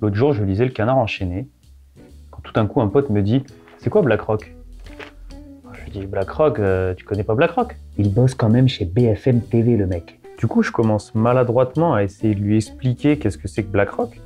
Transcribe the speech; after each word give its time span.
L'autre 0.00 0.16
jour, 0.16 0.32
je 0.32 0.42
lisais 0.42 0.64
le 0.64 0.70
canard 0.70 0.96
enchaîné, 0.96 1.48
quand 2.30 2.40
tout 2.42 2.52
d'un 2.52 2.66
coup 2.66 2.80
un 2.80 2.88
pote 2.88 3.10
me 3.10 3.20
dit 3.20 3.42
C'est 3.78 3.90
quoi 3.90 4.00
BlackRock? 4.00 4.54
Je 5.74 5.84
lui 5.84 5.90
dis 5.90 6.06
BlackRock, 6.06 6.58
euh, 6.58 6.94
tu 6.94 7.04
connais 7.04 7.24
pas 7.24 7.34
BlackRock? 7.34 7.76
Il 7.98 8.12
bosse 8.12 8.34
quand 8.34 8.48
même 8.48 8.66
chez 8.66 8.86
BFM 8.86 9.42
TV, 9.42 9.76
le 9.76 9.86
mec. 9.86 10.18
Du 10.38 10.46
coup, 10.46 10.62
je 10.62 10.72
commence 10.72 11.14
maladroitement 11.14 11.92
à 11.92 12.02
essayer 12.02 12.34
de 12.34 12.40
lui 12.40 12.56
expliquer 12.56 13.18
qu'est-ce 13.18 13.36
que 13.36 13.46
c'est 13.46 13.62
que 13.62 13.68
BlackRock, 13.68 14.18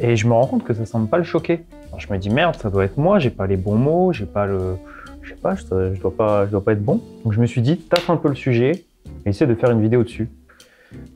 et 0.00 0.16
je 0.16 0.26
me 0.26 0.32
rends 0.32 0.46
compte 0.46 0.64
que 0.64 0.74
ça 0.74 0.84
semble 0.84 1.08
pas 1.08 1.18
le 1.18 1.24
choquer. 1.24 1.64
Alors, 1.88 2.00
je 2.00 2.12
me 2.12 2.18
dis 2.18 2.30
merde, 2.30 2.56
ça 2.56 2.68
doit 2.68 2.84
être 2.84 2.98
moi, 2.98 3.20
j'ai 3.20 3.30
pas 3.30 3.46
les 3.46 3.56
bons 3.56 3.76
mots, 3.76 4.12
j'ai 4.12 4.26
pas 4.26 4.46
le. 4.46 4.76
Je 5.22 5.30
sais 5.30 5.36
pas, 5.36 5.54
je 5.54 5.64
dois, 5.66 5.94
je 5.94 6.00
dois 6.00 6.16
pas, 6.16 6.46
je 6.46 6.50
dois 6.50 6.64
pas 6.64 6.72
être 6.72 6.84
bon. 6.84 7.00
Donc 7.22 7.32
je 7.32 7.40
me 7.40 7.46
suis 7.46 7.62
dit, 7.62 7.78
tape 7.78 8.10
un 8.10 8.16
peu 8.16 8.28
le 8.28 8.34
sujet 8.34 8.84
et 9.24 9.28
essaie 9.28 9.46
de 9.46 9.54
faire 9.54 9.70
une 9.70 9.80
vidéo 9.80 10.02
dessus. 10.02 10.28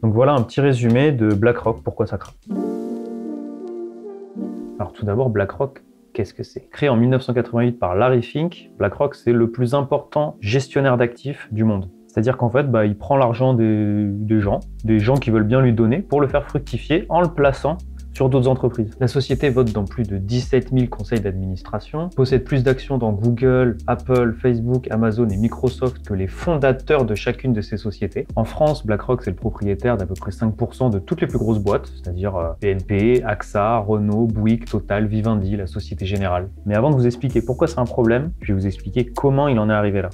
Donc 0.02 0.14
voilà 0.14 0.32
un 0.32 0.42
petit 0.42 0.60
résumé 0.60 1.10
de 1.10 1.34
BlackRock, 1.34 1.82
pourquoi 1.82 2.06
ça 2.06 2.18
craint. 2.18 2.32
Alors 4.80 4.94
tout 4.94 5.04
d'abord, 5.04 5.28
BlackRock, 5.28 5.82
qu'est-ce 6.14 6.32
que 6.32 6.42
c'est? 6.42 6.70
Créé 6.70 6.88
en 6.88 6.96
1988 6.96 7.72
par 7.78 7.94
Larry 7.94 8.22
Fink, 8.22 8.70
BlackRock 8.78 9.14
c'est 9.14 9.34
le 9.34 9.50
plus 9.50 9.74
important 9.74 10.38
gestionnaire 10.40 10.96
d'actifs 10.96 11.48
du 11.52 11.64
monde. 11.64 11.90
C'est-à-dire 12.06 12.38
qu'en 12.38 12.48
fait, 12.48 12.62
bah, 12.62 12.86
il 12.86 12.96
prend 12.96 13.18
l'argent 13.18 13.52
des, 13.52 14.06
des 14.06 14.40
gens, 14.40 14.60
des 14.82 14.98
gens 14.98 15.16
qui 15.16 15.28
veulent 15.30 15.44
bien 15.44 15.60
lui 15.60 15.74
donner, 15.74 15.98
pour 15.98 16.22
le 16.22 16.28
faire 16.28 16.44
fructifier 16.44 17.04
en 17.10 17.20
le 17.20 17.28
plaçant 17.28 17.76
sur 18.12 18.28
d'autres 18.28 18.48
entreprises. 18.48 18.90
La 19.00 19.08
société 19.08 19.50
vote 19.50 19.72
dans 19.72 19.84
plus 19.84 20.04
de 20.04 20.18
17 20.18 20.70
000 20.72 20.86
conseils 20.86 21.20
d'administration, 21.20 22.08
possède 22.08 22.44
plus 22.44 22.62
d'actions 22.62 22.98
dans 22.98 23.12
Google, 23.12 23.76
Apple, 23.86 24.34
Facebook, 24.40 24.88
Amazon 24.90 25.28
et 25.28 25.36
Microsoft 25.36 26.06
que 26.06 26.14
les 26.14 26.26
fondateurs 26.26 27.04
de 27.04 27.14
chacune 27.14 27.52
de 27.52 27.60
ces 27.60 27.76
sociétés. 27.76 28.26
En 28.36 28.44
France, 28.44 28.86
BlackRock 28.86 29.22
c'est 29.22 29.30
le 29.30 29.36
propriétaire 29.36 29.96
d'à 29.96 30.06
peu 30.06 30.14
près 30.14 30.30
5% 30.30 30.90
de 30.90 30.98
toutes 30.98 31.20
les 31.20 31.26
plus 31.26 31.38
grosses 31.38 31.60
boîtes, 31.60 31.86
c'est-à-dire 31.86 32.36
euh, 32.36 32.52
BNP, 32.60 33.22
AXA, 33.24 33.78
Renault, 33.78 34.26
Bouygues, 34.26 34.64
Total, 34.64 35.06
Vivendi, 35.06 35.56
la 35.56 35.66
Société 35.66 36.06
Générale. 36.06 36.48
Mais 36.66 36.74
avant 36.74 36.90
de 36.90 36.96
vous 36.96 37.06
expliquer 37.06 37.42
pourquoi 37.42 37.66
c'est 37.66 37.78
un 37.78 37.84
problème, 37.84 38.32
je 38.42 38.52
vais 38.52 38.60
vous 38.60 38.66
expliquer 38.66 39.06
comment 39.06 39.48
il 39.48 39.58
en 39.58 39.70
est 39.70 39.72
arrivé 39.72 40.02
là. 40.02 40.10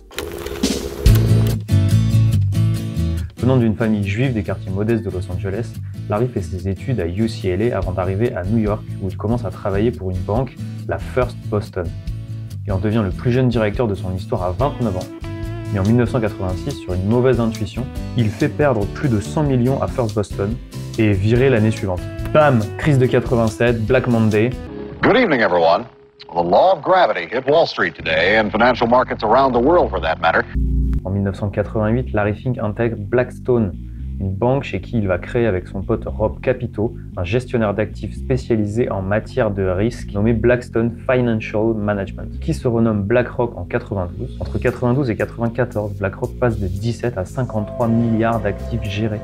Venant 3.47 3.58
d'une 3.58 3.77
famille 3.77 4.02
juive 4.02 4.33
des 4.33 4.42
quartiers 4.42 4.72
modestes 4.72 5.05
de 5.05 5.11
Los 5.11 5.30
Angeles, 5.30 5.72
Larry 6.11 6.27
fait 6.27 6.42
ses 6.42 6.66
études 6.66 6.98
à 6.98 7.06
UCLA 7.06 7.77
avant 7.77 7.92
d'arriver 7.92 8.34
à 8.34 8.42
New 8.42 8.58
York 8.58 8.83
où 9.00 9.08
il 9.08 9.16
commence 9.16 9.44
à 9.44 9.50
travailler 9.50 9.92
pour 9.92 10.11
une 10.11 10.19
banque, 10.19 10.56
la 10.89 10.98
First 10.98 11.36
Boston. 11.47 11.86
Il 12.67 12.72
en 12.72 12.78
devient 12.78 13.02
le 13.05 13.11
plus 13.11 13.30
jeune 13.30 13.48
directeur 13.48 13.86
de 13.86 13.94
son 13.94 14.12
histoire 14.17 14.42
à 14.42 14.50
29 14.50 14.97
ans. 14.97 15.08
Mais 15.72 15.78
en 15.78 15.84
1986, 15.84 16.72
sur 16.72 16.94
une 16.94 17.06
mauvaise 17.06 17.39
intuition, 17.39 17.86
il 18.17 18.30
fait 18.30 18.48
perdre 18.48 18.84
plus 18.84 19.08
de 19.08 19.20
100 19.20 19.44
millions 19.44 19.80
à 19.80 19.86
First 19.86 20.17
Boston 20.17 20.56
et 20.98 21.12
est 21.12 21.12
viré 21.12 21.48
l'année 21.48 21.70
suivante. 21.70 22.00
Bam 22.33 22.58
Crise 22.78 22.98
de 22.98 23.06
87, 23.06 23.86
Black 23.86 24.08
Monday. 24.08 24.50
Good 25.02 25.17
evening, 25.17 25.42
everyone. 25.42 25.84
The 26.34 26.42
law 26.42 26.72
of 26.72 26.83
gravity 26.83 27.28
hit 27.33 27.47
Wall 27.47 27.69
Street 27.69 27.94
today 27.94 28.41
and 28.41 28.50
financial 28.50 28.89
markets 28.89 29.22
around 29.22 29.52
the 29.52 29.62
world 29.62 29.91
for 29.91 30.00
that 30.00 30.17
matter. 30.20 30.44
En 31.06 31.10
1988, 31.10 32.12
Larry 32.14 32.34
Fink 32.34 32.58
intègre 32.58 32.96
Blackstone, 32.98 33.72
une 34.18 34.34
banque 34.34 34.64
chez 34.64 34.80
qui 34.80 34.98
il 34.98 35.06
va 35.06 35.18
créer 35.18 35.46
avec 35.46 35.68
son 35.68 35.80
pote 35.80 36.02
Rob 36.04 36.40
Capito 36.40 36.96
un 37.16 37.22
gestionnaire 37.22 37.74
d'actifs 37.74 38.16
spécialisé 38.16 38.90
en 38.90 39.02
matière 39.02 39.52
de 39.52 39.62
risque 39.62 40.12
nommé 40.12 40.32
Blackstone 40.32 40.96
Financial 41.08 41.74
Management, 41.77 42.40
qui 42.40 42.52
se 42.52 42.66
renomme 42.66 43.04
BlackRock 43.04 43.56
en 43.56 43.62
92. 43.62 44.36
Entre 44.40 44.58
92 44.58 45.08
et 45.08 45.14
94, 45.14 45.96
BlackRock 45.96 46.40
passe 46.40 46.58
de 46.58 46.66
17 46.66 47.16
à 47.18 47.24
53 47.24 47.86
milliards 47.86 48.40
d'actifs 48.40 48.82
gérés. 48.82 49.20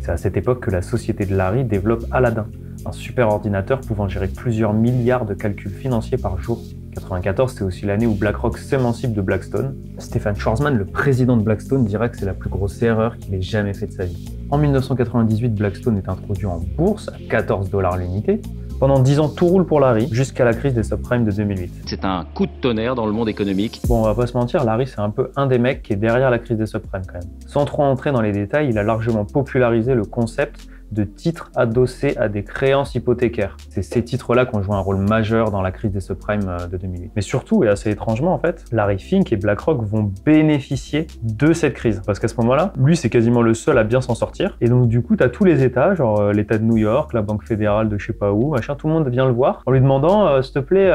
C'est 0.00 0.12
à 0.12 0.16
cette 0.16 0.36
époque 0.36 0.60
que 0.60 0.70
la 0.70 0.82
société 0.82 1.26
de 1.26 1.34
Larry 1.34 1.64
développe 1.64 2.04
Aladdin, 2.12 2.46
un 2.86 2.92
super 2.92 3.30
ordinateur 3.30 3.80
pouvant 3.80 4.06
gérer 4.06 4.28
plusieurs 4.28 4.74
milliards 4.74 5.26
de 5.26 5.34
calculs 5.34 5.72
financiers 5.72 6.18
par 6.18 6.40
jour 6.40 6.60
94, 6.94 7.52
c'est 7.52 7.64
aussi 7.64 7.86
l'année 7.86 8.06
où 8.06 8.14
BlackRock 8.14 8.58
s'émancipe 8.58 9.12
de 9.12 9.20
Blackstone. 9.20 9.76
Stéphane 9.98 10.36
Schwarzman, 10.36 10.76
le 10.76 10.84
président 10.84 11.36
de 11.36 11.42
Blackstone, 11.42 11.84
dirait 11.84 12.10
que 12.10 12.18
c'est 12.18 12.26
la 12.26 12.34
plus 12.34 12.50
grosse 12.50 12.82
erreur 12.82 13.16
qu'il 13.18 13.34
ait 13.34 13.42
jamais 13.42 13.74
faite 13.74 13.90
de 13.90 13.94
sa 13.94 14.04
vie. 14.04 14.28
En 14.50 14.58
1998, 14.58 15.54
Blackstone 15.54 15.98
est 15.98 16.08
introduit 16.08 16.46
en 16.46 16.60
bourse 16.76 17.08
à 17.08 17.12
14 17.28 17.70
dollars 17.70 17.96
l'unité. 17.96 18.40
Pendant 18.80 18.98
10 18.98 19.20
ans, 19.20 19.28
tout 19.28 19.46
roule 19.46 19.66
pour 19.66 19.78
Larry, 19.78 20.08
jusqu'à 20.10 20.44
la 20.44 20.54
crise 20.54 20.72
des 20.72 20.82
subprimes 20.82 21.26
de 21.26 21.30
2008. 21.30 21.82
C'est 21.86 22.04
un 22.04 22.24
coup 22.34 22.46
de 22.46 22.52
tonnerre 22.62 22.94
dans 22.94 23.04
le 23.04 23.12
monde 23.12 23.28
économique. 23.28 23.82
Bon, 23.86 24.00
on 24.00 24.04
va 24.04 24.14
pas 24.14 24.26
se 24.26 24.36
mentir, 24.36 24.64
Larry, 24.64 24.86
c'est 24.86 25.00
un 25.00 25.10
peu 25.10 25.30
un 25.36 25.46
des 25.46 25.58
mecs 25.58 25.82
qui 25.82 25.92
est 25.92 25.96
derrière 25.96 26.30
la 26.30 26.38
crise 26.38 26.56
des 26.56 26.64
subprimes 26.64 27.02
quand 27.06 27.18
même. 27.18 27.28
Sans 27.46 27.66
trop 27.66 27.82
entrer 27.82 28.10
dans 28.10 28.22
les 28.22 28.32
détails, 28.32 28.70
il 28.70 28.78
a 28.78 28.82
largement 28.82 29.26
popularisé 29.26 29.94
le 29.94 30.04
concept 30.04 30.66
de 30.92 31.04
titres 31.04 31.50
adossés 31.54 32.16
à 32.16 32.28
des 32.28 32.42
créances 32.42 32.94
hypothécaires. 32.94 33.56
C'est 33.68 33.82
ces 33.82 34.02
titres-là 34.02 34.46
qui 34.46 34.56
ont 34.56 34.62
joué 34.62 34.74
un 34.74 34.80
rôle 34.80 34.98
majeur 34.98 35.50
dans 35.50 35.62
la 35.62 35.70
crise 35.70 35.92
des 35.92 36.00
subprimes 36.00 36.48
euh, 36.48 36.66
de 36.66 36.76
2008. 36.76 37.12
Mais 37.14 37.22
surtout, 37.22 37.64
et 37.64 37.68
assez 37.68 37.90
étrangement 37.90 38.34
en 38.34 38.38
fait, 38.38 38.64
Larry 38.72 38.98
Fink 38.98 39.32
et 39.32 39.36
BlackRock 39.36 39.82
vont 39.82 40.10
bénéficier 40.24 41.06
de 41.22 41.52
cette 41.52 41.74
crise. 41.74 42.02
Parce 42.04 42.18
qu'à 42.18 42.28
ce 42.28 42.36
moment-là, 42.36 42.72
lui, 42.78 42.96
c'est 42.96 43.10
quasiment 43.10 43.42
le 43.42 43.54
seul 43.54 43.78
à 43.78 43.84
bien 43.84 44.00
s'en 44.00 44.14
sortir. 44.14 44.56
Et 44.60 44.68
donc, 44.68 44.88
du 44.88 45.02
coup, 45.02 45.16
tu 45.16 45.24
as 45.24 45.28
tous 45.28 45.44
les 45.44 45.62
États, 45.62 45.94
genre 45.94 46.20
euh, 46.20 46.32
l'État 46.32 46.58
de 46.58 46.64
New 46.64 46.76
York, 46.76 47.12
la 47.12 47.22
Banque 47.22 47.44
fédérale 47.44 47.88
de 47.88 47.98
je 47.98 48.06
sais 48.06 48.12
pas 48.12 48.32
où, 48.32 48.50
machin, 48.50 48.74
tout 48.74 48.88
le 48.88 48.94
monde 48.94 49.08
vient 49.08 49.26
le 49.26 49.32
voir 49.32 49.62
en 49.66 49.72
lui 49.72 49.80
demandant, 49.80 50.26
euh, 50.26 50.42
s'il 50.42 50.54
te 50.54 50.58
plaît, 50.58 50.90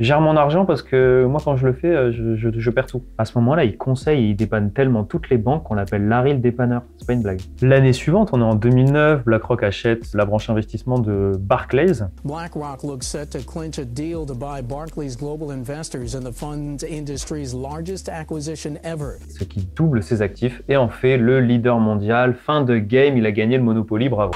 gère 0.00 0.20
mon 0.20 0.36
argent 0.36 0.64
parce 0.64 0.82
que 0.82 1.24
moi, 1.26 1.40
quand 1.44 1.56
je 1.56 1.66
le 1.66 1.72
fais, 1.72 1.88
euh, 1.88 2.10
je, 2.12 2.34
je, 2.34 2.48
je 2.52 2.70
perds 2.70 2.86
tout. 2.86 3.02
À 3.18 3.24
ce 3.24 3.38
moment-là, 3.38 3.64
il 3.64 3.76
conseille 3.76 4.24
et 4.24 4.28
il 4.30 4.36
dépanne 4.36 4.72
tellement 4.72 5.04
toutes 5.04 5.30
les 5.30 5.38
banques 5.38 5.64
qu'on 5.64 5.74
l'appelle 5.74 6.08
Larry 6.08 6.32
le 6.32 6.38
dépanneur. 6.38 6.82
C'est 6.98 7.06
pas 7.06 7.12
une 7.12 7.22
blague. 7.22 7.40
L'année 7.62 7.92
suivante, 7.92 8.30
on 8.32 8.40
est 8.40 8.44
en 8.44 8.54
2009, 8.54 9.24
BlackRock 9.24 9.62
achète 9.62 10.12
la 10.14 10.24
branche 10.24 10.48
investissement 10.50 10.98
de 10.98 11.32
Barclays. 11.38 12.04
BlackRock 12.24 12.82
looks 12.82 13.04
set 13.04 13.30
to 13.30 13.38
clinch 13.40 13.78
a 13.78 13.84
deal 13.84 14.26
to 14.26 14.34
buy 14.34 14.62
Barclays 14.62 15.16
Global 15.16 15.50
Investors 15.50 16.16
and 16.16 16.22
the 16.22 16.34
fund's 16.34 16.82
industry's 16.82 17.54
largest 17.54 18.08
acquisition 18.08 18.74
ever. 18.82 19.18
Ce 19.28 19.44
qui 19.44 19.68
double 19.76 20.02
ses 20.02 20.22
actifs 20.22 20.62
et 20.68 20.76
en 20.76 20.88
fait 20.88 21.18
le 21.18 21.40
leader 21.40 21.78
mondial. 21.78 22.34
Fin 22.34 22.62
de 22.62 22.78
game, 22.78 23.16
il 23.16 23.26
a 23.26 23.32
gagné 23.32 23.58
le 23.58 23.62
Monopoly, 23.62 24.08
bravo. 24.08 24.32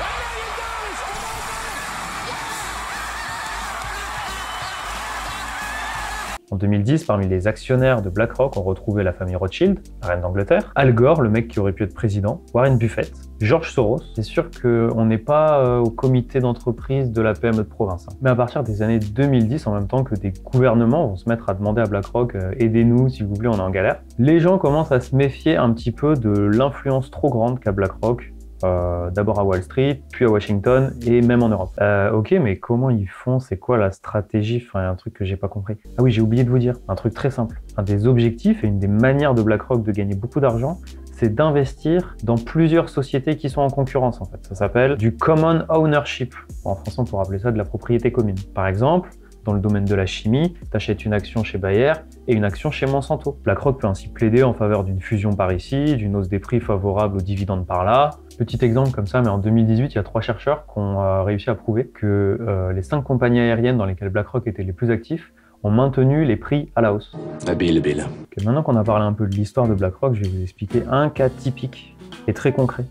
En 6.55 6.57
2010, 6.57 7.03
parmi 7.03 7.27
les 7.27 7.49
actionnaires 7.49 8.01
de 8.01 8.09
BlackRock, 8.09 8.57
on 8.57 8.63
retrouvait 8.63 9.03
la 9.03 9.13
famille 9.13 9.35
Rothschild, 9.35 9.81
la 10.03 10.11
reine 10.11 10.21
d'Angleterre, 10.21 10.71
Al 10.77 10.95
Gore, 10.95 11.21
le 11.21 11.29
mec 11.29 11.49
qui 11.49 11.59
aurait 11.59 11.73
pu 11.73 11.83
être 11.83 11.95
président, 11.95 12.43
Warren 12.55 12.79
Buffett, 12.79 13.13
George 13.41 13.73
Soros. 13.73 13.99
C'est 14.15 14.23
sûr 14.23 14.53
qu'on 14.63 15.05
n'est 15.05 15.19
pas 15.19 15.59
euh, 15.59 15.81
au 15.81 15.91
comité 15.91 16.39
d'entreprise 16.39 17.11
de 17.11 17.21
la 17.23 17.33
PME 17.33 17.57
de 17.57 17.63
province. 17.63 18.07
hein. 18.09 18.15
Mais 18.23 18.31
à 18.31 18.37
partir 18.37 18.63
des 18.63 18.83
années 18.83 19.01
2010, 19.01 19.67
en 19.67 19.75
même 19.75 19.89
temps 19.89 20.05
que 20.05 20.15
des 20.15 20.33
gouvernements 20.45 21.09
vont 21.09 21.17
se 21.17 21.29
mettre 21.29 21.51
à 21.51 21.55
demander 21.55 21.81
à 21.83 21.87
BlackRock 21.87 22.37
euh, 22.37 22.53
aidez-nous 22.57 23.09
s'il 23.09 23.27
vous 23.27 23.35
plaît, 23.35 23.49
on 23.49 23.57
est 23.57 23.61
en 23.61 23.71
galère, 23.71 24.01
les 24.21 24.39
gens 24.39 24.57
commencent 24.57 24.93
à 24.93 25.01
se 25.01 25.17
méfier 25.17 25.57
un 25.57 25.73
petit 25.73 25.91
peu 25.91 26.15
de 26.15 26.31
l'influence 26.31 27.11
trop 27.11 27.31
grande 27.31 27.59
qu'a 27.59 27.73
BlackRock 27.73 28.33
euh, 28.65 29.11
d'abord 29.11 29.39
à 29.39 29.45
Wall 29.45 29.63
Street, 29.63 30.01
puis 30.11 30.25
à 30.25 30.29
Washington 30.29 30.95
et 31.07 31.21
même 31.21 31.43
en 31.43 31.49
Europe. 31.49 31.71
Euh, 31.81 32.11
ok, 32.13 32.33
mais 32.43 32.57
comment 32.57 32.91
ils 32.91 33.09
font? 33.09 33.39
C'est 33.39 33.59
quoi 33.59 33.79
la 33.79 33.93
stratégie? 33.93 34.65
Enfin, 34.67 34.89
un 34.89 34.95
truc 34.95 35.15
que 35.15 35.25
j'ai 35.25 35.37
pas 35.37 35.49
compris. 35.49 35.77
Ah 35.99 36.03
oui, 36.03 36.11
j'ai 36.11 36.21
oublié 36.21 36.45
de 36.45 36.51
vous 36.51 36.59
dire 36.59 36.77
un 36.89 36.95
truc 36.95 37.15
très 37.15 37.31
simple. 37.31 37.61
Un 37.77 37.83
des 37.83 38.07
objectifs 38.07 38.65
et 38.65 38.67
une 38.67 38.79
des 38.79 38.89
manières 38.89 39.35
de 39.35 39.43
BlackRock 39.43 39.83
de 39.83 39.93
gagner 39.93 40.15
beaucoup 40.15 40.41
d'argent, 40.41 40.81
c'est 41.13 41.35
d'investir 41.35 42.17
dans 42.25 42.37
plusieurs 42.37 42.89
sociétés 42.89 43.37
qui 43.37 43.49
sont 43.49 43.61
en 43.61 43.71
concurrence 43.71 44.21
en 44.21 44.25
fait. 44.25 44.45
Ça 44.49 44.55
s'appelle 44.55 44.97
du 44.97 45.15
common 45.17 45.65
ownership. 45.69 46.35
En 46.65 46.75
français, 46.75 46.99
on 46.99 47.05
pourrait 47.05 47.25
appeler 47.25 47.39
ça 47.39 47.53
de 47.53 47.59
la 47.59 47.65
propriété 47.65 48.11
commune. 48.11 48.37
Par 48.55 48.67
exemple, 48.67 49.11
dans 49.45 49.53
le 49.53 49.61
domaine 49.61 49.85
de 49.85 49.95
la 49.95 50.07
chimie, 50.07 50.55
tu 50.55 50.77
achètes 50.77 51.05
une 51.05 51.13
action 51.13 51.45
chez 51.45 51.59
Bayer 51.59 51.93
et 52.27 52.35
une 52.35 52.45
action 52.45 52.71
chez 52.71 52.87
Monsanto. 52.87 53.39
BlackRock 53.45 53.81
peut 53.81 53.87
ainsi 53.87 54.09
plaider 54.09 54.43
en 54.43 54.55
faveur 54.55 54.85
d'une 54.85 55.01
fusion 55.01 55.35
par 55.35 55.53
ici, 55.53 55.97
d'une 55.97 56.17
hausse 56.17 56.29
des 56.29 56.39
prix 56.39 56.61
favorable 56.61 57.19
aux 57.19 57.21
dividendes 57.21 57.67
par 57.67 57.85
là. 57.85 58.11
Petit 58.39 58.65
exemple 58.65 58.91
comme 58.91 59.07
ça, 59.07 59.21
mais 59.21 59.29
en 59.29 59.39
2018, 59.39 59.93
il 59.93 59.95
y 59.95 59.99
a 59.99 60.03
trois 60.03 60.21
chercheurs 60.21 60.67
qui 60.67 60.79
ont 60.79 61.01
euh, 61.01 61.23
réussi 61.23 61.51
à 61.51 61.55
prouver 61.55 61.87
que 61.87 62.39
euh, 62.41 62.73
les 62.73 62.83
cinq 62.83 63.03
compagnies 63.03 63.41
aériennes 63.41 63.79
dans 63.79 63.87
lesquelles 63.87 64.09
BlackRock 64.09 64.47
était 64.47 64.63
les 64.63 64.73
plus 64.73 64.91
actifs 64.91 65.33
ont 65.63 65.71
maintenu 65.71 66.25
les 66.25 66.37
prix 66.37 66.71
à 66.77 66.83
la 66.83 66.93
hausse. 66.93 67.13
Habile, 67.47 67.81
Bill. 67.81 68.03
Ok, 68.03 68.45
maintenant 68.45 68.63
qu'on 68.63 68.77
a 68.77 68.85
parlé 68.85 69.05
un 69.05 69.15
peu 69.15 69.27
de 69.27 69.35
l'histoire 69.35 69.67
de 69.67 69.75
BlackRock, 69.75 70.15
je 70.15 70.23
vais 70.23 70.29
vous 70.29 70.43
expliquer 70.43 70.83
un 70.91 71.09
cas 71.09 71.31
typique 71.31 71.97
et 72.27 72.35
très 72.35 72.53
concret 72.53 72.85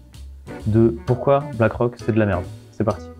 de 0.65 0.95
pourquoi 1.05 1.43
BlackRock 1.57 1.95
c'est 1.97 2.11
de 2.11 2.19
la 2.19 2.25
merde. 2.25 2.43
C'est 2.71 2.83
parti. 2.83 3.12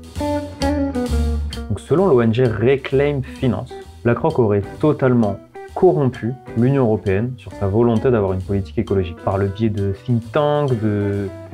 Selon 1.90 2.08
l'ONG 2.08 2.38
Reclaim 2.38 3.22
Finance, 3.24 3.74
BlackRock 4.06 4.40
aurait 4.40 4.64
totalement 4.80 5.38
corrompu 5.76 6.34
l'Union 6.58 6.84
européenne 6.84 7.34
sur 7.38 7.52
sa 7.52 7.68
volonté 7.68 8.10
d'avoir 8.10 8.32
une 8.32 8.42
politique 8.42 8.78
écologique. 8.78 9.18
Par 9.26 9.38
le 9.38 9.48
biais 9.48 9.70
de 9.70 9.92
think 10.06 10.32
tanks, 10.32 10.72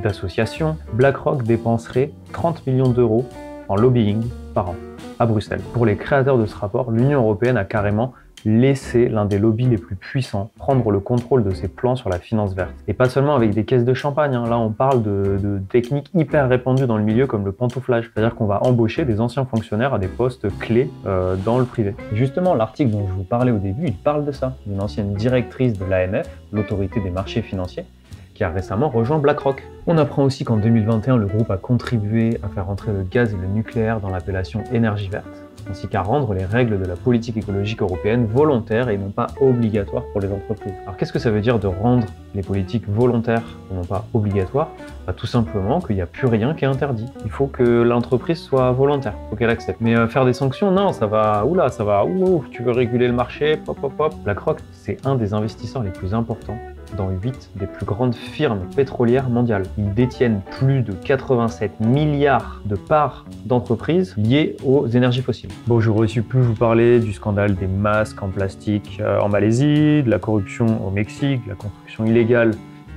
d'associations, 0.04 0.78
BlackRock 0.94 1.42
dépenserait 1.42 2.12
30 2.31 2.68
millions 2.68 2.90
d'euros 2.90 3.26
en 3.70 3.76
lobbying 3.76 4.22
par 4.54 4.70
an 4.70 4.76
à 5.18 5.26
Bruxelles. 5.26 5.62
Pour 5.74 5.88
les 5.88 5.98
créateurs 5.98 6.38
de 6.38 6.46
ce 6.46 6.56
rapport, 6.56 6.92
l'Union 6.92 7.22
européenne 7.22 7.58
a 7.58 7.66
carrément 7.66 8.14
laisser 8.45 9.09
l'un 9.09 9.25
des 9.25 9.39
lobbies 9.39 9.68
les 9.68 9.77
plus 9.77 9.95
puissants 9.95 10.51
prendre 10.57 10.91
le 10.91 11.00
contrôle 11.00 11.44
de 11.44 11.51
ses 11.51 11.68
plans 11.68 11.95
sur 11.95 12.09
la 12.09 12.19
finance 12.19 12.53
verte. 12.53 12.74
Et 12.88 12.94
pas 12.94 13.09
seulement 13.09 13.36
avec 13.36 13.53
des 13.53 13.65
caisses 13.65 13.86
de 13.86 13.94
champagne, 13.94 14.36
hein. 14.36 14.47
là 14.47 14.57
on 14.57 14.71
parle 14.71 15.03
de, 15.03 15.59
techniques 15.69 16.09
hyper 16.13 16.47
répandues 16.50 16.88
dans 16.88 16.97
le 16.97 17.03
milieu 17.03 17.27
comme 17.27 17.45
le 17.45 17.51
pantouflage, 17.51 18.12
c'est-à-dire 18.13 18.36
qu'on 18.36 18.45
va 18.45 18.63
embaucher 18.63 19.06
des 19.06 19.21
anciens 19.21 19.45
fonctionnaires 19.45 19.94
à 19.94 20.00
des 20.00 20.07
postes 20.07 20.47
clés 20.59 20.89
euh, 21.06 21.36
dans 21.36 21.59
le 21.59 21.65
privé. 21.65 21.95
justement, 22.13 22.56
l'article 22.56 22.91
dont 22.91 23.07
je 23.07 23.13
vous 23.13 23.24
parlais 23.24 23.51
au 23.51 23.57
début, 23.57 23.88
il 23.88 23.94
parle 23.94 24.25
de 24.25 24.31
ça, 24.31 24.56
d'une 24.65 24.81
ancienne 24.81 25.13
directrice 25.13 25.77
de 25.77 25.86
l'AMF, 25.86 26.30
l'autorité 26.51 27.00
des 27.00 27.09
marchés 27.09 27.41
financiers, 27.41 27.86
qui 28.33 28.44
a 28.44 28.50
récemment 28.50 28.89
rejoint 28.89 29.19
BlackRock. 29.19 29.63
On 29.88 29.97
apprend 29.97 30.24
aussi 30.24 30.45
qu'en 30.45 30.57
2021, 30.57 31.18
le 31.18 31.27
groupe 31.27 31.51
a 31.51 31.57
contribué 31.57 32.39
à 32.44 32.47
faire 32.47 32.69
entrer 32.69 32.91
le 32.91 33.03
gaz 33.03 33.33
et 33.33 33.38
le 33.38 33.47
nucléaire 33.47 34.00
dans 34.00 34.09
l'appellation 34.09 34.63
énergie 34.71 35.09
verte 35.09 35.49
ainsi 35.70 35.88
qu'à 35.88 36.02
rendre 36.02 36.34
les 36.34 36.46
règles 36.46 36.80
de 36.80 36.86
la 36.86 36.96
politique 36.96 37.38
écologique 37.38 37.82
européenne 37.82 38.26
volontaires 38.26 38.90
et 38.90 38.98
non 38.98 39.10
pas 39.10 39.28
obligatoires 39.42 40.04
pour 40.12 40.22
les 40.22 40.32
entreprises. 40.32 40.74
Alors 40.84 40.98
qu'est-ce 40.98 41.14
que 41.14 41.20
ça 41.20 41.32
veut 41.32 41.42
dire 41.42 41.60
de 41.60 41.68
rendre 41.68 42.06
les 42.36 42.42
politiques 42.42 42.88
volontaires 42.88 43.44
et 43.72 43.76
non 43.76 43.84
pas 43.84 44.06
obligatoires? 44.14 44.70
Bah, 45.08 45.14
Tout 45.14 45.28
simplement 45.28 45.82
qu'il 45.82 45.96
n'y 45.96 46.02
a 46.02 46.06
plus 46.06 46.28
rien 46.28 46.54
qui 46.54 46.66
est 46.66 46.68
interdit. 46.68 47.06
Il 47.26 47.32
faut 47.32 47.48
que 47.48 47.64
l'entreprise 47.64 48.40
soit 48.40 48.72
volontaire, 48.72 49.14
il 49.26 49.30
faut 49.30 49.36
qu'elle 49.36 49.50
accepte. 49.50 49.82
Mais 49.82 49.96
euh, 49.96 50.08
faire 50.08 50.26
des 50.26 50.34
sanctions, 50.34 50.72
non, 50.72 50.94
ça 50.94 51.08
va, 51.08 51.46
oula, 51.46 51.70
ça 51.70 51.84
va, 51.84 52.06
ouh, 52.06 52.44
tu 52.52 52.64
veux 52.64 52.72
réguler 52.72 53.08
le 53.08 53.14
marché, 53.14 53.58
pop, 53.58 53.80
pop, 53.80 53.94
pop. 53.96 54.14
BlackRock, 54.24 54.60
c'est 54.72 55.06
un 55.06 55.16
des 55.16 55.34
investisseurs 55.34 55.84
les 55.84 55.92
plus 55.92 56.14
importants 56.14 56.58
dans 56.95 57.09
8 57.09 57.51
des 57.56 57.68
plus 57.68 57.86
grandes 57.86 58.15
firmes 58.15 58.62
pétrolières 58.75 59.30
mondiales. 59.30 59.63
Ils 59.77 59.94
détiennent 59.94 60.41
plus 60.59 60.81
de 60.81 60.94
87 60.94 61.80
milliards 61.80 62.62
de 62.65 62.75
parts 62.75 63.25
d'entreprises 63.45 64.15
liées 64.18 64.56
aux 64.63 64.88
énergies 64.88 65.21
fossiles. 65.21 65.50
Bon, 65.68 65.80
j'aurais 65.80 66.01
aussi 66.01 66.21
pu 66.21 66.38
vous 66.38 66.56
parler 66.56 67.00
du 67.00 67.13
scandale 67.13 67.56
des 67.56 67.68
masques 67.68 68.21
en 68.21 68.30
plastique 68.30 69.00
euh, 69.01 69.19
en 69.19 69.30
Malaisie, 69.30 70.03
de 70.03 70.09
la 70.09 70.19
corruption 70.19 70.86
au 70.86 70.91
Mexique, 70.91 71.44
de 71.45 71.50
la 71.50 71.56
construction 71.56 72.06
illégale 72.06 72.51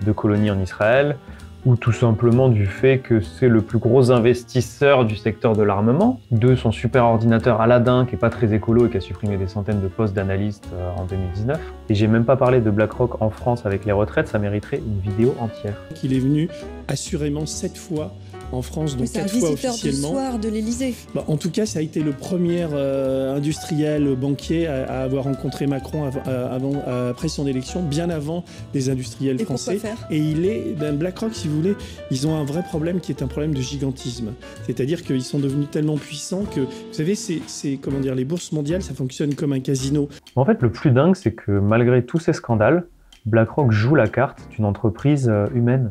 de 0.04 0.12
colonies 0.12 0.50
en 0.50 0.60
Israël, 0.60 1.16
ou 1.64 1.76
tout 1.76 1.92
simplement 1.92 2.48
du 2.48 2.66
fait 2.66 2.98
que 2.98 3.20
c'est 3.20 3.48
le 3.48 3.60
plus 3.60 3.78
gros 3.78 4.10
investisseur 4.10 5.04
du 5.04 5.16
secteur 5.16 5.54
de 5.54 5.62
l'armement, 5.62 6.20
de 6.30 6.54
son 6.56 6.72
super 6.72 7.04
ordinateur 7.04 7.60
Aladdin 7.60 8.04
qui 8.06 8.14
est 8.14 8.18
pas 8.18 8.30
très 8.30 8.52
écolo 8.52 8.86
et 8.86 8.90
qui 8.90 8.96
a 8.96 9.00
supprimé 9.00 9.36
des 9.36 9.46
centaines 9.46 9.80
de 9.80 9.88
postes 9.88 10.14
d'analystes 10.14 10.68
euh, 10.74 10.90
en 10.96 11.04
2019. 11.04 11.58
Et 11.88 11.94
j'ai 11.94 12.06
même 12.06 12.24
pas 12.24 12.36
parlé 12.36 12.60
de 12.60 12.70
BlackRock 12.70 13.22
en 13.22 13.30
France 13.30 13.64
avec 13.66 13.84
les 13.84 13.92
retraites, 13.92 14.28
ça 14.28 14.38
mériterait 14.38 14.78
une 14.78 15.00
vidéo 15.00 15.34
entière. 15.40 15.74
Il 16.02 16.14
est 16.14 16.20
venu 16.20 16.48
assurément 16.88 17.46
sept 17.46 17.76
fois 17.76 18.12
en 18.52 18.62
France, 18.62 18.96
donc 18.96 19.10
quatre 19.10 19.30
fois 19.30 19.50
officiellement. 19.50 20.08
Du 20.10 20.14
soir 20.14 20.38
de 20.38 20.48
l'Elysée. 20.48 20.94
Bah, 21.14 21.24
en 21.28 21.36
tout 21.36 21.50
cas, 21.50 21.66
ça 21.66 21.78
a 21.78 21.82
été 21.82 22.00
le 22.00 22.12
premier 22.12 22.66
euh, 22.72 23.36
industriel 23.36 24.14
banquier 24.16 24.66
à, 24.66 25.02
avoir 25.02 25.24
rencontré 25.24 25.66
Macron 25.66 26.10
avant, 26.26 26.82
après 27.10 27.28
son 27.28 27.46
élection, 27.46 27.82
bien 27.82 28.10
avant 28.10 28.44
les 28.74 28.90
industriels 28.90 29.40
Et 29.40 29.44
français. 29.44 29.76
Faire? 29.76 30.06
Et 30.10 30.18
il 30.18 30.44
est, 30.44 30.74
ben 30.78 30.96
BlackRock, 30.96 31.34
si 31.34 31.48
vous 31.48 31.56
voulez, 31.56 31.76
ils 32.10 32.26
ont 32.26 32.36
un 32.36 32.44
vrai 32.44 32.62
problème 32.62 33.00
qui 33.00 33.12
est 33.12 33.22
un 33.22 33.26
problème 33.26 33.54
de 33.54 33.60
gigantisme. 33.60 34.32
C'est-à-dire 34.66 35.02
qu'ils 35.02 35.24
sont 35.24 35.38
devenus 35.38 35.70
tellement 35.70 35.96
puissants 35.96 36.44
que, 36.44 36.60
vous 36.60 36.92
savez, 36.92 37.14
c'est 37.14 37.76
comment 37.80 38.00
dire, 38.00 38.14
les 38.14 38.24
bourses 38.24 38.52
mondiales, 38.52 38.82
ça 38.82 38.94
fonctionne 38.94 39.34
comme 39.34 39.52
un 39.52 39.60
casino. 39.60 40.08
En 40.36 40.44
fait, 40.44 40.60
le 40.62 40.70
plus 40.70 40.90
dingue, 40.90 41.16
c'est 41.16 41.32
que 41.32 41.52
malgré 41.52 42.04
tous 42.04 42.18
ces 42.18 42.32
scandales, 42.32 42.86
BlackRock 43.26 43.70
joue 43.70 43.94
la 43.94 44.08
carte 44.08 44.40
d'une 44.50 44.64
entreprise 44.64 45.28
euh, 45.28 45.46
humaine. 45.54 45.90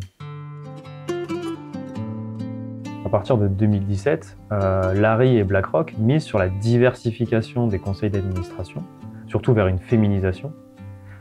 Partir 3.11 3.37
de 3.37 3.49
2017, 3.49 4.37
euh, 4.53 4.93
Larry 4.93 5.37
et 5.37 5.43
BlackRock 5.43 5.95
misent 5.99 6.23
sur 6.23 6.39
la 6.39 6.47
diversification 6.47 7.67
des 7.67 7.77
conseils 7.77 8.09
d'administration, 8.09 8.81
surtout 9.27 9.53
vers 9.53 9.67
une 9.67 9.79
féminisation. 9.79 10.53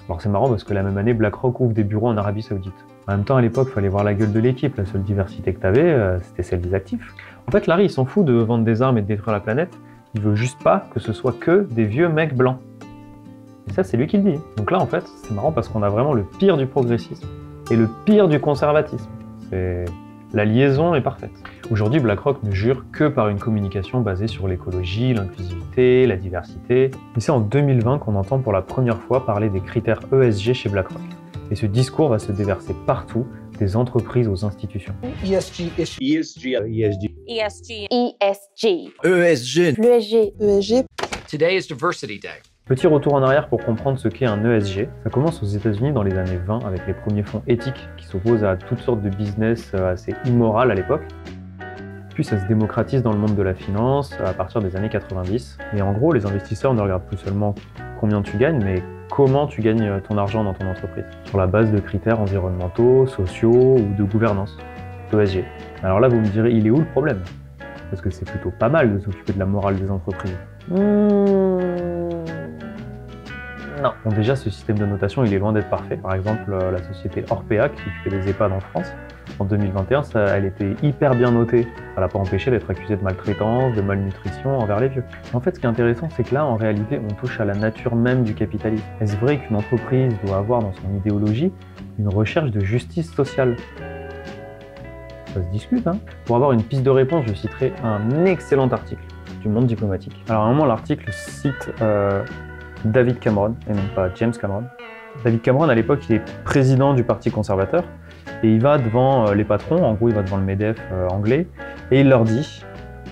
Alors 0.06 0.22
c'est 0.22 0.28
marrant 0.28 0.48
parce 0.48 0.62
que 0.62 0.72
la 0.72 0.84
même 0.84 0.96
année, 0.98 1.14
BlackRock 1.14 1.58
ouvre 1.58 1.72
des 1.72 1.82
bureaux 1.82 2.06
en 2.06 2.16
Arabie 2.16 2.42
Saoudite. 2.42 2.74
En 3.08 3.16
même 3.16 3.24
temps, 3.24 3.34
à 3.34 3.40
l'époque, 3.40 3.68
il 3.70 3.74
fallait 3.74 3.88
voir 3.88 4.04
la 4.04 4.14
gueule 4.14 4.32
de 4.32 4.38
l'équipe. 4.38 4.76
La 4.76 4.86
seule 4.86 5.02
diversité 5.02 5.52
que 5.52 5.60
tu 5.60 5.66
avais, 5.66 5.82
euh, 5.82 6.20
c'était 6.20 6.44
celle 6.44 6.60
des 6.60 6.74
actifs. 6.74 7.12
En 7.48 7.50
fait, 7.50 7.66
Larry, 7.66 7.86
il 7.86 7.90
s'en 7.90 8.04
fout 8.04 8.24
de 8.24 8.34
vendre 8.34 8.64
des 8.64 8.82
armes 8.82 8.98
et 8.98 9.02
de 9.02 9.08
détruire 9.08 9.32
la 9.32 9.40
planète. 9.40 9.76
Il 10.14 10.20
veut 10.20 10.36
juste 10.36 10.62
pas 10.62 10.86
que 10.94 11.00
ce 11.00 11.12
soit 11.12 11.32
que 11.40 11.66
des 11.72 11.86
vieux 11.86 12.08
mecs 12.08 12.36
blancs. 12.36 12.58
Et 13.68 13.72
ça, 13.72 13.82
c'est 13.82 13.96
lui 13.96 14.06
qui 14.06 14.18
le 14.18 14.30
dit. 14.30 14.38
Donc 14.56 14.70
là, 14.70 14.78
en 14.78 14.86
fait, 14.86 15.04
c'est 15.24 15.34
marrant 15.34 15.50
parce 15.50 15.68
qu'on 15.68 15.82
a 15.82 15.88
vraiment 15.88 16.12
le 16.12 16.22
pire 16.22 16.56
du 16.56 16.66
progressisme 16.66 17.26
et 17.68 17.74
le 17.74 17.88
pire 18.04 18.28
du 18.28 18.38
conservatisme. 18.38 19.10
C'est 19.48 19.86
la 20.32 20.44
liaison 20.44 20.94
est 20.94 21.00
parfaite. 21.00 21.32
Aujourd'hui, 21.70 22.00
BlackRock 22.00 22.42
ne 22.42 22.52
jure 22.52 22.84
que 22.92 23.08
par 23.08 23.28
une 23.28 23.38
communication 23.38 24.00
basée 24.00 24.28
sur 24.28 24.46
l'écologie, 24.46 25.12
l'inclusivité, 25.14 26.06
la 26.06 26.16
diversité. 26.16 26.90
Et 27.16 27.20
c'est 27.20 27.32
en 27.32 27.40
2020 27.40 27.98
qu'on 27.98 28.14
entend 28.14 28.38
pour 28.38 28.52
la 28.52 28.62
première 28.62 29.00
fois 29.00 29.26
parler 29.26 29.48
des 29.48 29.60
critères 29.60 30.00
ESG 30.12 30.52
chez 30.52 30.68
BlackRock. 30.68 31.02
Et 31.50 31.56
ce 31.56 31.66
discours 31.66 32.08
va 32.08 32.18
se 32.18 32.30
déverser 32.30 32.74
partout, 32.86 33.26
des 33.58 33.76
entreprises 33.76 34.28
aux 34.28 34.44
institutions. 34.44 34.94
ESG, 35.24 35.72
ESG, 35.78 36.00
ESG, 36.00 37.10
ESG, 37.28 37.88
ESG, 37.90 38.92
ESG, 39.04 39.76
l'ESG, 39.78 40.32
ESG. 40.40 40.84
Today 41.28 41.56
is 41.56 41.66
Diversity 41.66 42.18
Day. 42.18 42.49
Petit 42.70 42.86
retour 42.86 43.14
en 43.14 43.22
arrière 43.24 43.48
pour 43.48 43.64
comprendre 43.64 43.98
ce 43.98 44.06
qu'est 44.06 44.26
un 44.26 44.44
ESG. 44.44 44.88
Ça 45.02 45.10
commence 45.10 45.42
aux 45.42 45.46
États-Unis 45.46 45.92
dans 45.92 46.04
les 46.04 46.16
années 46.16 46.38
20 46.46 46.60
avec 46.64 46.86
les 46.86 46.94
premiers 46.94 47.24
fonds 47.24 47.42
éthiques 47.48 47.88
qui 47.96 48.06
s'opposent 48.06 48.44
à 48.44 48.54
toutes 48.54 48.78
sortes 48.78 49.02
de 49.02 49.08
business 49.08 49.74
assez 49.74 50.14
immoral 50.24 50.70
à 50.70 50.74
l'époque. 50.74 51.02
Puis 52.14 52.22
ça 52.22 52.38
se 52.38 52.46
démocratise 52.46 53.02
dans 53.02 53.10
le 53.10 53.18
monde 53.18 53.34
de 53.34 53.42
la 53.42 53.54
finance 53.54 54.16
à 54.24 54.32
partir 54.34 54.62
des 54.62 54.76
années 54.76 54.88
90. 54.88 55.58
Et 55.76 55.82
en 55.82 55.92
gros, 55.92 56.12
les 56.12 56.26
investisseurs 56.26 56.72
ne 56.72 56.80
regardent 56.80 57.02
plus 57.02 57.16
seulement 57.16 57.56
combien 57.98 58.22
tu 58.22 58.36
gagnes, 58.36 58.62
mais 58.62 58.84
comment 59.10 59.48
tu 59.48 59.62
gagnes 59.62 60.00
ton 60.02 60.16
argent 60.16 60.44
dans 60.44 60.54
ton 60.54 60.70
entreprise, 60.70 61.06
sur 61.24 61.38
la 61.38 61.48
base 61.48 61.72
de 61.72 61.80
critères 61.80 62.20
environnementaux, 62.20 63.04
sociaux 63.08 63.78
ou 63.78 63.94
de 63.98 64.04
gouvernance, 64.04 64.56
ESG. 65.12 65.42
Alors 65.82 65.98
là, 65.98 66.06
vous 66.06 66.20
me 66.20 66.28
direz, 66.28 66.52
il 66.52 66.68
est 66.68 66.70
où 66.70 66.78
le 66.78 66.84
problème? 66.84 67.18
Parce 67.90 68.00
que 68.00 68.10
c'est 68.10 68.30
plutôt 68.30 68.52
pas 68.56 68.68
mal 68.68 68.94
de 68.94 69.00
s'occuper 69.00 69.32
de 69.32 69.40
la 69.40 69.46
morale 69.46 69.74
des 69.74 69.90
entreprises. 69.90 70.38
Mmh... 70.68 72.19
Non. 73.82 73.92
Bon, 74.04 74.10
déjà, 74.10 74.36
ce 74.36 74.50
système 74.50 74.78
de 74.78 74.84
notation, 74.84 75.24
il 75.24 75.32
est 75.32 75.38
loin 75.38 75.52
d'être 75.52 75.70
parfait. 75.70 75.96
Par 75.96 76.14
exemple, 76.14 76.50
la 76.50 76.82
société 76.82 77.24
Orpea, 77.30 77.68
qui 77.70 77.82
fait 78.04 78.10
des 78.10 78.28
EHPAD 78.28 78.52
en 78.52 78.60
France, 78.60 78.92
en 79.38 79.44
2021, 79.44 80.02
ça, 80.02 80.24
elle 80.36 80.44
était 80.44 80.74
hyper 80.82 81.14
bien 81.14 81.30
notée. 81.30 81.66
Ça 81.94 82.00
l'a 82.00 82.08
pas 82.08 82.18
empêché 82.18 82.50
d'être 82.50 82.68
accusée 82.70 82.96
de 82.96 83.02
maltraitance, 83.02 83.74
de 83.74 83.80
malnutrition 83.80 84.58
envers 84.58 84.80
les 84.80 84.88
vieux. 84.88 85.04
En 85.32 85.40
fait, 85.40 85.54
ce 85.54 85.60
qui 85.60 85.66
est 85.66 85.68
intéressant, 85.68 86.08
c'est 86.14 86.24
que 86.24 86.34
là, 86.34 86.44
en 86.44 86.56
réalité, 86.56 87.00
on 87.02 87.14
touche 87.14 87.40
à 87.40 87.44
la 87.44 87.54
nature 87.54 87.96
même 87.96 88.22
du 88.22 88.34
capitalisme. 88.34 88.84
Est-ce 89.00 89.16
vrai 89.16 89.38
qu'une 89.38 89.56
entreprise 89.56 90.12
doit 90.26 90.36
avoir 90.36 90.60
dans 90.60 90.74
son 90.74 90.94
idéologie 90.96 91.52
une 91.98 92.08
recherche 92.08 92.50
de 92.50 92.60
justice 92.60 93.10
sociale? 93.14 93.56
Ça 95.26 95.34
se 95.34 95.52
discute, 95.52 95.86
hein 95.86 95.98
Pour 96.26 96.36
avoir 96.36 96.52
une 96.52 96.62
piste 96.62 96.82
de 96.82 96.90
réponse, 96.90 97.24
je 97.26 97.34
citerai 97.34 97.72
un 97.82 98.26
excellent 98.26 98.68
article 98.68 99.02
du 99.40 99.48
Monde 99.48 99.66
diplomatique. 99.66 100.22
Alors, 100.28 100.42
à 100.42 100.46
un 100.46 100.50
moment, 100.50 100.66
l'article 100.66 101.10
cite 101.12 101.72
euh, 101.80 102.22
David 102.84 103.18
Cameron, 103.18 103.54
et 103.68 103.72
non 103.72 103.82
pas 103.94 104.10
James 104.14 104.32
Cameron. 104.32 104.64
David 105.24 105.42
Cameron, 105.42 105.68
à 105.68 105.74
l'époque, 105.74 106.00
il 106.08 106.16
est 106.16 106.42
président 106.44 106.94
du 106.94 107.04
Parti 107.04 107.30
conservateur, 107.30 107.84
et 108.42 108.48
il 108.48 108.60
va 108.60 108.78
devant 108.78 109.32
les 109.32 109.44
patrons, 109.44 109.84
en 109.84 109.94
gros 109.94 110.08
il 110.08 110.14
va 110.14 110.22
devant 110.22 110.36
le 110.36 110.44
MEDEF 110.44 110.78
anglais, 111.10 111.46
et 111.90 112.00
il 112.00 112.08
leur 112.08 112.24
dit 112.24 112.62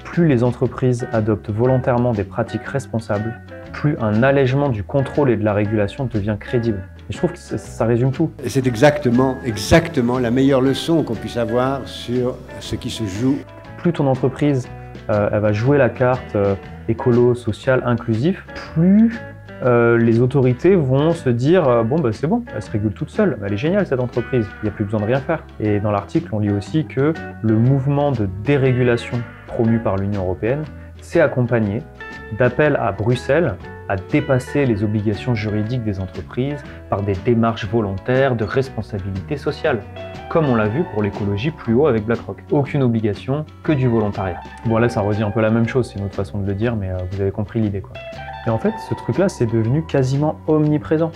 plus 0.05 0.27
les 0.27 0.43
entreprises 0.43 1.07
adoptent 1.13 1.51
volontairement 1.51 2.13
des 2.13 2.25
pratiques 2.25 2.65
responsables, 2.65 3.41
plus 3.73 3.97
un 4.01 4.23
allègement 4.23 4.69
du 4.69 4.83
contrôle 4.83 5.31
et 5.31 5.37
de 5.37 5.45
la 5.45 5.53
régulation 5.53 6.07
devient 6.07 6.37
crédible. 6.41 6.83
Et 7.09 7.13
je 7.13 7.19
trouve 7.19 7.33
que 7.33 7.39
ça 7.39 7.85
résume 7.85 8.11
tout. 8.11 8.31
Et 8.43 8.49
c'est 8.49 8.67
exactement, 8.67 9.37
exactement 9.45 10.19
la 10.19 10.31
meilleure 10.31 10.61
leçon 10.61 11.03
qu'on 11.03 11.15
puisse 11.15 11.37
avoir 11.37 11.87
sur 11.87 12.37
ce 12.61 12.75
qui 12.75 12.91
se 12.91 13.05
joue. 13.05 13.39
Plus 13.77 13.93
ton 13.93 14.07
entreprise 14.07 14.67
euh, 15.11 15.29
elle 15.33 15.41
va 15.41 15.53
jouer 15.53 15.79
la 15.79 15.89
carte 15.89 16.37
euh, 16.37 16.55
écolo, 16.89 17.35
social, 17.35 17.83
inclusif, 17.87 18.45
plus 18.75 19.19
euh, 19.63 19.99
les 19.99 20.21
autorités 20.21 20.77
vont 20.77 21.13
se 21.13 21.29
dire 21.29 21.69
euh, 21.69 21.83
bon 21.83 21.97
bah 21.97 22.13
c'est 22.13 22.27
bon, 22.27 22.45
elle 22.55 22.63
se 22.63 22.71
régule 22.71 22.93
toute 22.93 23.11
seule, 23.11 23.39
elle 23.45 23.53
est 23.53 23.59
géniale 23.59 23.87
cette 23.87 24.01
entreprise, 24.01 24.47
il 24.63 24.67
n'y 24.67 24.69
a 24.69 24.73
plus 24.73 24.85
besoin 24.85 25.01
de 25.01 25.07
rien 25.07 25.21
faire. 25.21 25.45
Et 25.59 25.81
dans 25.81 25.91
l'article, 25.91 26.29
on 26.33 26.39
lit 26.39 26.51
aussi 26.51 26.85
que 26.85 27.13
le 27.43 27.55
mouvement 27.55 28.13
de 28.13 28.29
dérégulation 28.45 29.21
promu 29.47 29.79
par 29.79 29.97
l'Union 29.97 30.23
européenne 30.23 30.63
s'est 31.01 31.21
accompagné 31.21 31.83
d'appels 32.39 32.77
à 32.81 32.93
Bruxelles 32.93 33.57
à 33.89 33.97
dépasser 33.97 34.67
les 34.67 34.85
obligations 34.85 35.35
juridiques 35.35 35.83
des 35.83 35.99
entreprises 35.99 36.63
par 36.91 37.03
des 37.03 37.15
démarches 37.25 37.67
volontaires 37.67 38.37
de 38.37 38.45
responsabilité 38.45 39.37
sociale, 39.37 39.81
comme 40.29 40.47
on 40.47 40.55
l'a 40.55 40.69
vu 40.69 40.85
pour 40.93 41.03
l'écologie 41.03 41.51
plus 41.51 41.75
haut 41.75 41.87
avec 41.87 42.05
BlackRock. 42.05 42.45
Aucune 42.51 42.83
obligation, 42.83 43.47
que 43.63 43.73
du 43.73 43.89
volontariat. 43.89 44.41
Bon 44.67 44.79
là 44.79 44.89
ça 44.89 45.01
redit 45.01 45.23
un 45.23 45.31
peu 45.31 45.41
la 45.41 45.51
même 45.51 45.67
chose, 45.67 45.91
c'est 45.91 45.99
une 45.99 46.05
autre 46.05 46.17
façon 46.17 46.39
de 46.39 46.47
le 46.47 46.55
dire, 46.55 46.77
mais 46.77 46.91
euh, 46.91 46.99
vous 47.11 47.21
avez 47.21 47.31
compris 47.31 47.61
l'idée 47.61 47.81
quoi. 47.81 47.95
Et 48.47 48.51
en 48.51 48.59
fait, 48.59 48.73
ce 48.89 48.95
truc-là, 48.95 49.29
c'est 49.29 49.47
devenu 49.47 49.85
quasiment 49.85 50.39
omniprésent. 50.47 51.11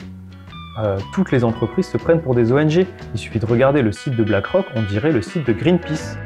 Euh, 0.80 0.98
toutes 1.12 1.32
les 1.32 1.44
entreprises 1.44 1.86
se 1.86 1.98
prennent 1.98 2.20
pour 2.20 2.34
des 2.34 2.52
ONG. 2.52 2.86
Il 3.14 3.18
suffit 3.18 3.38
de 3.38 3.46
regarder 3.46 3.82
le 3.82 3.92
site 3.92 4.16
de 4.16 4.24
BlackRock, 4.24 4.66
on 4.74 4.82
dirait 4.82 5.12
le 5.12 5.22
site 5.22 5.46
de 5.46 5.52
Greenpeace. 5.52 6.16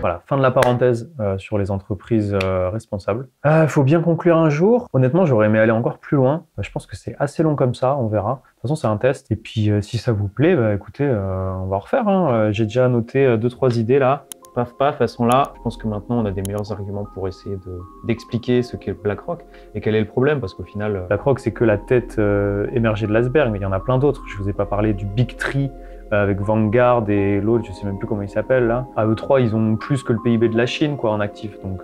Voilà, 0.00 0.22
fin 0.26 0.38
de 0.38 0.42
la 0.42 0.50
parenthèse 0.50 1.12
euh, 1.20 1.36
sur 1.36 1.58
les 1.58 1.70
entreprises 1.70 2.34
euh, 2.42 2.70
responsables. 2.70 3.28
Il 3.44 3.68
faut 3.68 3.82
bien 3.82 4.00
conclure 4.00 4.38
un 4.38 4.48
jour. 4.48 4.86
Honnêtement, 4.94 5.26
j'aurais 5.26 5.46
aimé 5.46 5.58
aller 5.58 5.72
encore 5.72 5.98
plus 5.98 6.16
loin. 6.16 6.44
Je 6.58 6.70
pense 6.70 6.86
que 6.86 6.96
c'est 6.96 7.14
assez 7.18 7.42
long 7.42 7.54
comme 7.54 7.74
ça, 7.74 7.96
on 7.96 8.06
verra. 8.06 8.34
De 8.34 8.50
toute 8.54 8.62
façon, 8.62 8.76
c'est 8.76 8.86
un 8.86 8.96
test. 8.96 9.30
Et 9.30 9.36
puis, 9.36 9.70
si 9.82 9.98
ça 9.98 10.12
vous 10.12 10.28
plaît, 10.28 10.56
bah, 10.56 10.72
écoutez, 10.72 11.06
on 11.06 11.66
va 11.66 11.76
refaire. 11.76 12.08
hein. 12.08 12.50
J'ai 12.50 12.64
déjà 12.64 12.88
noté 12.88 13.36
deux, 13.36 13.50
trois 13.50 13.76
idées 13.78 13.98
là. 13.98 14.24
Paf, 14.54 14.74
paf, 14.74 15.04
sont 15.06 15.26
là. 15.26 15.52
Je 15.56 15.62
pense 15.62 15.76
que 15.76 15.86
maintenant, 15.86 16.18
on 16.18 16.24
a 16.24 16.32
des 16.32 16.42
meilleurs 16.42 16.72
arguments 16.72 17.04
pour 17.14 17.28
essayer 17.28 17.56
de- 17.56 17.80
d'expliquer 18.04 18.62
ce 18.62 18.76
qu'est 18.76 18.92
BlackRock 19.00 19.44
et 19.74 19.80
quel 19.80 19.94
est 19.94 20.00
le 20.00 20.06
problème. 20.06 20.40
Parce 20.40 20.54
qu'au 20.54 20.64
final, 20.64 20.96
euh, 20.96 21.06
BlackRock, 21.06 21.38
c'est 21.38 21.52
que 21.52 21.64
la 21.64 21.78
tête 21.78 22.16
euh, 22.18 22.66
émergée 22.72 23.06
de 23.06 23.12
l'iceberg, 23.12 23.50
mais 23.52 23.58
il 23.58 23.62
y 23.62 23.66
en 23.66 23.72
a 23.72 23.80
plein 23.80 23.98
d'autres. 23.98 24.22
Je 24.28 24.36
vous 24.42 24.48
ai 24.48 24.52
pas 24.52 24.66
parlé 24.66 24.92
du 24.92 25.04
Big 25.06 25.36
Tree 25.36 25.70
euh, 26.12 26.22
avec 26.22 26.40
Vanguard 26.40 27.08
et 27.08 27.40
l'autre, 27.40 27.64
je 27.66 27.72
sais 27.72 27.86
même 27.86 27.98
plus 27.98 28.08
comment 28.08 28.22
il 28.22 28.28
s'appelle 28.28 28.66
là. 28.66 28.86
À 28.96 29.06
eux 29.06 29.14
trois, 29.14 29.40
ils 29.40 29.54
ont 29.54 29.76
plus 29.76 30.02
que 30.02 30.12
le 30.12 30.18
PIB 30.18 30.48
de 30.48 30.56
la 30.56 30.66
Chine 30.66 30.96
quoi 30.96 31.10
en 31.12 31.20
actif. 31.20 31.60
Donc, 31.62 31.82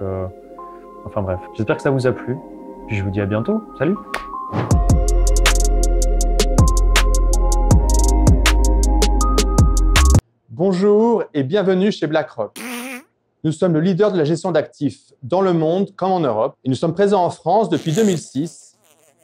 enfin 1.04 1.22
bref. 1.22 1.38
J'espère 1.54 1.76
que 1.76 1.82
ça 1.82 1.90
vous 1.90 2.06
a 2.06 2.12
plu. 2.12 2.36
Puis 2.88 2.96
je 2.96 3.04
vous 3.04 3.10
dis 3.10 3.20
à 3.20 3.26
bientôt. 3.26 3.62
Salut. 3.78 3.96
Bonjour 10.58 11.22
et 11.34 11.42
bienvenue 11.42 11.92
chez 11.92 12.06
BlackRock. 12.06 12.58
Nous 13.44 13.52
sommes 13.52 13.74
le 13.74 13.80
leader 13.80 14.10
de 14.10 14.16
la 14.16 14.24
gestion 14.24 14.52
d'actifs 14.52 15.12
dans 15.22 15.42
le 15.42 15.52
monde 15.52 15.94
comme 15.94 16.12
en 16.12 16.20
Europe 16.20 16.56
et 16.64 16.70
nous 16.70 16.74
sommes 16.74 16.94
présents 16.94 17.26
en 17.26 17.28
France 17.28 17.68
depuis 17.68 17.92
2006 17.92 18.78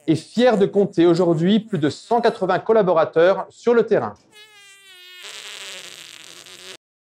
et 0.05 0.15
fiers 0.15 0.57
de 0.57 0.67
compter 0.67 1.07
aujourd'hui 1.07 1.59
plus 1.59 1.79
de 1.79 1.89
180 1.89 2.59
collaborateurs 2.59 3.47
sur 3.49 3.73
le 3.73 3.83
terrain. 3.83 4.13